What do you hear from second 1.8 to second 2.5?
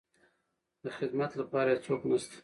څوک نشته.